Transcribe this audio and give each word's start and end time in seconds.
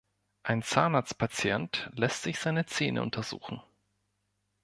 Ein 0.41 0.63
Zahnarztpatient 0.63 1.91
lässt 1.93 2.23
sich 2.23 2.39
seine 2.39 2.65
Zähne 2.65 3.03
untersuchen 3.03 3.61